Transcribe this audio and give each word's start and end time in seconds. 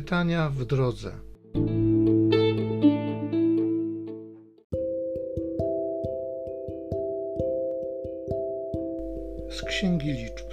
Czytania 0.00 0.50
w 0.50 0.64
drodze. 0.64 1.12
Z 9.50 9.62
Księgi 9.62 10.12
Liczb. 10.12 10.46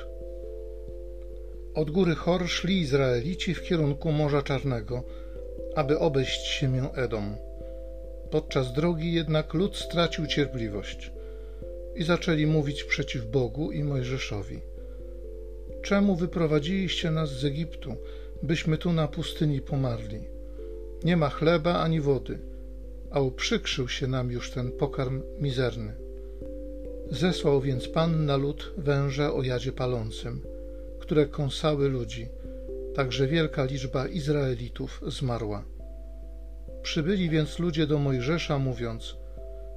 Od 1.75 1.91
góry 1.91 2.15
Chor 2.15 2.47
szli 2.47 2.79
Izraelici 2.79 3.53
w 3.53 3.63
kierunku 3.63 4.11
Morza 4.11 4.41
Czarnego, 4.41 5.03
aby 5.75 5.99
obejść 5.99 6.59
ziemię 6.59 6.89
Edom. 6.95 7.35
Podczas 8.31 8.73
drogi 8.73 9.13
jednak 9.13 9.53
lud 9.53 9.77
stracił 9.77 10.27
cierpliwość 10.27 11.11
i 11.95 12.03
zaczęli 12.03 12.45
mówić 12.45 12.83
przeciw 12.83 13.25
Bogu 13.25 13.71
i 13.71 13.83
Mojżeszowi. 13.83 14.61
Czemu 15.81 16.15
wyprowadziliście 16.15 17.11
nas 17.11 17.29
z 17.29 17.45
Egiptu, 17.45 17.95
byśmy 18.43 18.77
tu 18.77 18.93
na 18.93 19.07
pustyni 19.07 19.61
pomarli? 19.61 20.27
Nie 21.03 21.17
ma 21.17 21.29
chleba 21.29 21.79
ani 21.79 22.01
wody, 22.01 22.39
a 23.11 23.19
uprzykrzył 23.19 23.87
się 23.87 24.07
nam 24.07 24.31
już 24.31 24.51
ten 24.51 24.71
pokarm 24.71 25.21
mizerny. 25.39 25.93
Zesłał 27.11 27.61
więc 27.61 27.87
Pan 27.87 28.25
na 28.25 28.35
lud 28.35 28.73
węże 28.77 29.33
o 29.33 29.43
jadzie 29.43 29.71
palącym, 29.71 30.41
które 30.99 31.25
kąsały 31.25 31.89
ludzi, 31.89 32.27
także 32.95 33.27
wielka 33.27 33.65
liczba 33.65 34.07
Izraelitów 34.07 35.01
zmarła. 35.07 35.63
Przybyli 36.81 37.29
więc 37.29 37.59
ludzie 37.59 37.87
do 37.87 37.99
Mojżesza, 37.99 38.59
mówiąc: 38.59 39.15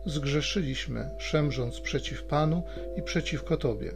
Zgrzeszyliśmy, 0.07 1.11
szemrząc 1.19 1.81
przeciw 1.81 2.25
Panu 2.25 2.63
i 2.97 3.03
przeciwko 3.03 3.57
Tobie. 3.57 3.93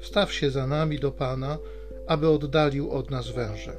Wstaw 0.00 0.32
się 0.32 0.50
za 0.50 0.66
nami 0.66 0.98
do 0.98 1.12
Pana, 1.12 1.58
aby 2.06 2.28
oddalił 2.28 2.90
od 2.90 3.10
nas 3.10 3.30
węże. 3.30 3.76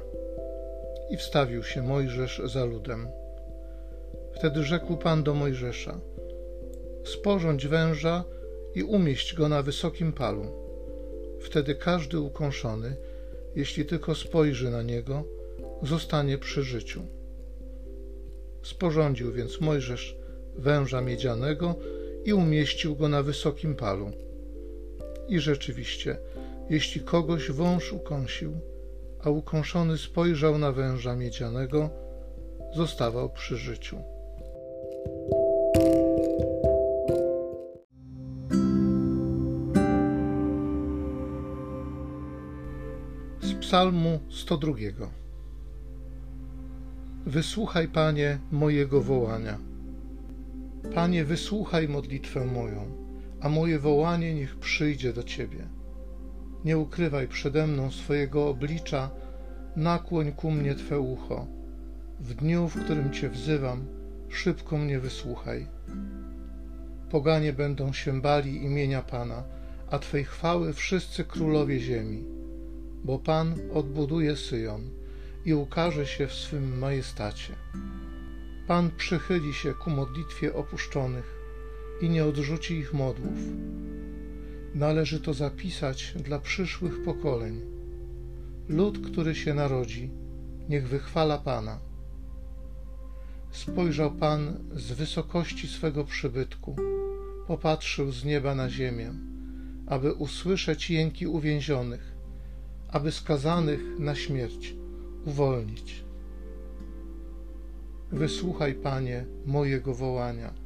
I 1.10 1.16
wstawił 1.16 1.62
się 1.62 1.82
Mojżesz 1.82 2.42
za 2.44 2.64
ludem. 2.64 3.08
Wtedy 4.32 4.62
rzekł 4.62 4.96
Pan 4.96 5.22
do 5.22 5.34
Mojżesza: 5.34 6.00
Sporządź 7.04 7.66
węża 7.66 8.24
i 8.74 8.82
umieść 8.82 9.34
go 9.34 9.48
na 9.48 9.62
wysokim 9.62 10.12
palu. 10.12 10.46
Wtedy 11.40 11.74
każdy 11.74 12.20
ukąszony, 12.20 12.96
jeśli 13.56 13.84
tylko 13.84 14.14
spojrzy 14.14 14.70
na 14.70 14.82
niego, 14.82 15.24
zostanie 15.82 16.38
przy 16.38 16.62
życiu. 16.62 17.02
Sporządził 18.62 19.32
więc 19.32 19.60
Mojżesz 19.60 20.16
węża 20.56 21.00
miedzianego 21.00 21.74
i 22.24 22.32
umieścił 22.32 22.96
go 22.96 23.08
na 23.08 23.22
wysokim 23.22 23.74
palu. 23.74 24.10
I 25.28 25.40
rzeczywiście, 25.40 26.16
jeśli 26.70 27.00
kogoś 27.00 27.50
wąż 27.50 27.92
ukąsił, 27.92 28.52
a 29.24 29.30
ukąszony 29.30 29.98
spojrzał 29.98 30.58
na 30.58 30.72
węża 30.72 31.16
miedzianego, 31.16 31.90
zostawał 32.74 33.30
przy 33.30 33.56
życiu. 33.56 33.98
Z 43.40 43.54
Psalmu 43.60 44.20
102. 44.30 44.72
Wysłuchaj, 47.26 47.88
Panie, 47.88 48.38
mojego 48.50 49.00
wołania. 49.00 49.58
Panie, 50.94 51.24
wysłuchaj 51.24 51.88
modlitwę 51.88 52.44
moją, 52.44 52.86
a 53.40 53.48
moje 53.48 53.78
wołanie 53.78 54.34
niech 54.34 54.56
przyjdzie 54.56 55.12
do 55.12 55.22
Ciebie. 55.22 55.68
Nie 56.64 56.78
ukrywaj 56.78 57.28
przede 57.28 57.66
mną 57.66 57.90
swojego 57.90 58.48
oblicza, 58.48 59.10
nakłoń 59.76 60.32
ku 60.32 60.50
mnie 60.50 60.74
Twe 60.74 61.00
ucho. 61.00 61.46
W 62.20 62.34
dniu, 62.34 62.68
w 62.68 62.84
którym 62.84 63.12
Cię 63.12 63.30
wzywam, 63.30 63.84
szybko 64.28 64.78
mnie 64.78 65.00
wysłuchaj. 65.00 65.66
Poganie 67.10 67.52
będą 67.52 67.92
się 67.92 68.20
bali 68.20 68.64
imienia 68.64 69.02
Pana, 69.02 69.42
a 69.90 69.98
Twej 69.98 70.24
chwały 70.24 70.72
wszyscy 70.72 71.24
królowie 71.24 71.80
ziemi. 71.80 72.24
Bo 73.04 73.18
Pan 73.18 73.54
odbuduje 73.74 74.36
Syjon 74.36 74.90
i 75.44 75.54
ukaże 75.54 76.06
się 76.06 76.26
w 76.26 76.32
swym 76.32 76.78
majestacie. 76.78 77.54
Pan 78.66 78.90
przychyli 78.96 79.54
się 79.54 79.74
ku 79.74 79.90
modlitwie 79.90 80.54
opuszczonych 80.54 81.34
i 82.00 82.08
nie 82.10 82.24
odrzuci 82.24 82.74
ich 82.74 82.94
modłów. 82.94 83.38
Należy 84.74 85.20
to 85.20 85.34
zapisać 85.34 86.14
dla 86.16 86.38
przyszłych 86.38 87.02
pokoleń. 87.02 87.60
Lud, 88.68 89.10
który 89.10 89.34
się 89.34 89.54
narodzi, 89.54 90.10
niech 90.68 90.88
wychwala 90.88 91.38
Pana. 91.38 91.78
Spojrzał 93.50 94.10
Pan 94.12 94.56
z 94.72 94.92
wysokości 94.92 95.68
swego 95.68 96.04
przybytku, 96.04 96.76
popatrzył 97.46 98.12
z 98.12 98.24
nieba 98.24 98.54
na 98.54 98.70
ziemię, 98.70 99.12
aby 99.86 100.12
usłyszeć 100.12 100.90
jęki 100.90 101.26
uwięzionych, 101.26 102.12
aby 102.88 103.12
skazanych 103.12 103.80
na 103.98 104.14
śmierć 104.14 104.74
uwolnić. 105.24 106.04
Wysłuchaj, 108.12 108.74
Panie, 108.74 109.24
mojego 109.46 109.94
wołania. 109.94 110.63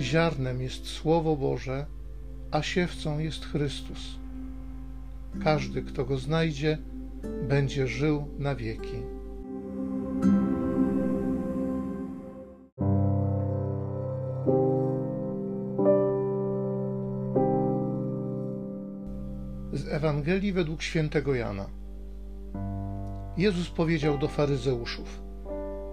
Ziarnem 0.00 0.62
jest 0.62 0.86
Słowo 0.86 1.36
Boże, 1.36 1.86
a 2.50 2.62
siewcą 2.62 3.18
jest 3.18 3.44
Chrystus. 3.44 4.18
Każdy, 5.44 5.82
kto 5.82 6.04
go 6.04 6.16
znajdzie, 6.16 6.78
będzie 7.48 7.86
żył 7.86 8.26
na 8.38 8.54
wieki. 8.54 9.02
Z 19.72 19.88
Ewangelii 19.88 20.52
według 20.52 20.82
świętego 20.82 21.34
Jana. 21.34 21.66
Jezus 23.36 23.70
powiedział 23.70 24.18
do 24.18 24.28
faryzeuszów: 24.28 25.22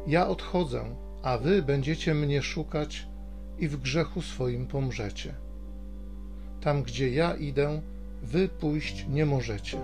Ja 0.08 0.28
odchodzę, 0.28 0.96
a 1.24 1.38
wy 1.38 1.64
będziecie 1.64 2.14
mnie 2.14 2.42
szukać 2.42 3.08
i 3.60 3.68
w 3.68 3.78
grzechu 3.78 4.22
swoim 4.22 4.68
pomrzecie. 4.68 5.34
Tam, 6.62 6.84
gdzie 6.84 7.10
ja 7.10 7.36
idę, 7.36 7.82
wy 8.24 8.48
pójść 8.48 9.06
nie 9.10 9.26
możecie. 9.26 9.78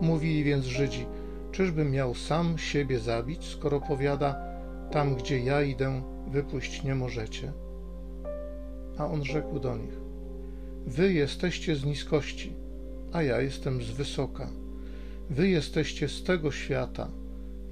Mówili 0.00 0.44
więc 0.44 0.64
Żydzi: 0.64 1.06
Czyżbym 1.52 1.90
miał 1.90 2.14
sam 2.14 2.58
siebie 2.58 2.98
zabić, 2.98 3.44
skoro 3.44 3.80
powiada: 3.80 4.36
Tam, 4.90 5.14
gdzie 5.14 5.40
ja 5.40 5.62
idę, 5.62 6.02
wy 6.28 6.42
pójść 6.42 6.82
nie 6.82 6.94
możecie? 6.94 7.52
A 8.98 9.06
on 9.06 9.24
rzekł 9.24 9.60
do 9.60 9.76
nich: 9.76 10.00
Wy 10.86 11.12
jesteście 11.12 11.76
z 11.76 11.84
niskości, 11.84 12.52
a 13.12 13.22
ja 13.22 13.40
jestem 13.40 13.82
z 13.82 13.90
wysoka. 13.90 14.48
Wy 15.30 15.48
jesteście 15.48 16.08
z 16.08 16.22
tego 16.22 16.50
świata, 16.50 17.08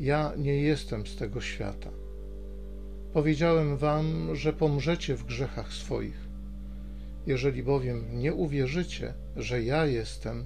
ja 0.00 0.32
nie 0.36 0.56
jestem 0.56 1.06
z 1.06 1.16
tego 1.16 1.40
świata. 1.40 1.90
Powiedziałem 3.14 3.76
wam, 3.76 4.36
że 4.36 4.52
pomrzecie 4.52 5.16
w 5.16 5.24
grzechach 5.24 5.72
swoich. 5.72 6.28
Jeżeli 7.26 7.62
bowiem 7.62 8.04
nie 8.12 8.34
uwierzycie, 8.34 9.14
że 9.36 9.62
ja 9.62 9.86
jestem, 9.86 10.44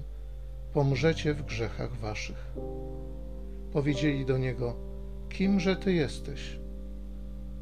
pomrzecie 0.73 1.33
w 1.33 1.43
grzechach 1.43 1.95
waszych. 1.95 2.51
Powiedzieli 3.73 4.25
do 4.25 4.37
niego: 4.37 4.75
Kimże 5.29 5.75
ty 5.75 5.93
jesteś? 5.93 6.59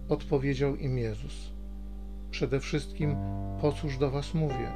Odpowiedział 0.10 0.76
im 0.76 0.98
Jezus: 0.98 1.52
Przede 2.32 2.60
wszystkim, 2.60 3.16
po 3.62 3.72
cóż 3.72 3.98
do 3.98 4.12
was 4.12 4.34
mówię? 4.34 4.72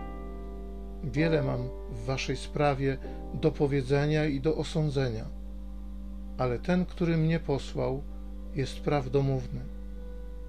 Wiele 1.04 1.44
mam 1.44 1.70
w 1.92 2.06
waszej 2.06 2.38
sprawie 2.38 2.98
do 3.34 3.52
powiedzenia 3.52 4.26
i 4.26 4.42
do 4.42 4.56
osądzenia, 4.56 5.26
ale 6.38 6.60
ten, 6.60 6.86
który 6.86 7.18
mnie 7.18 7.40
posłał, 7.40 8.04
jest 8.56 8.80
prawdomówny 8.80 9.81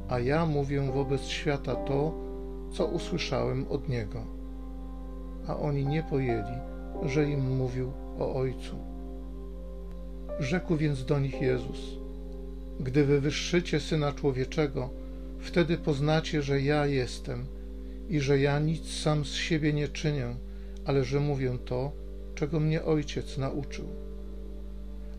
a 0.08 0.18
ja 0.18 0.46
mówię 0.46 0.92
wobec 0.92 1.22
świata 1.22 1.74
to, 1.74 2.14
co 2.72 2.86
usłyszałem 2.86 3.66
od 3.68 3.88
Niego. 3.88 4.24
A 5.46 5.56
oni 5.56 5.86
nie 5.86 6.02
pojęli, 6.02 6.56
że 7.02 7.30
im 7.30 7.56
mówił 7.56 7.92
o 8.18 8.34
Ojcu. 8.34 8.76
Rzekł 10.40 10.76
więc 10.76 11.04
do 11.04 11.18
nich 11.18 11.42
Jezus: 11.42 11.78
Gdy 12.80 13.04
wywyższycie 13.04 13.80
Syna 13.80 14.12
Człowieczego, 14.12 14.90
wtedy 15.38 15.78
poznacie, 15.78 16.42
że 16.42 16.60
ja 16.60 16.86
jestem 16.86 17.46
i 18.08 18.20
że 18.20 18.38
ja 18.38 18.58
nic 18.58 18.90
sam 18.90 19.24
z 19.24 19.32
siebie 19.32 19.72
nie 19.72 19.88
czynię, 19.88 20.34
ale 20.84 21.04
że 21.04 21.20
mówię 21.20 21.58
to, 21.64 21.92
czego 22.34 22.60
mnie 22.60 22.84
Ojciec 22.84 23.38
nauczył. 23.38 23.84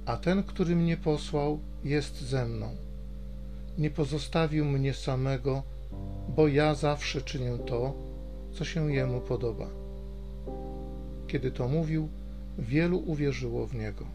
A 0.05 0.17
ten, 0.17 0.43
który 0.43 0.75
mnie 0.75 0.97
posłał, 0.97 1.59
jest 1.83 2.21
ze 2.21 2.45
mną 2.45 2.75
nie 3.77 3.89
pozostawił 3.89 4.65
mnie 4.65 4.93
samego, 4.93 5.63
bo 6.35 6.47
ja 6.47 6.75
zawsze 6.75 7.21
czynię 7.21 7.57
to, 7.65 7.93
co 8.51 8.65
się 8.65 8.93
jemu 8.93 9.21
podoba. 9.21 9.69
Kiedy 11.27 11.51
to 11.51 11.67
mówił, 11.67 12.09
wielu 12.57 12.97
uwierzyło 12.97 13.67
w 13.67 13.75
niego. 13.75 14.05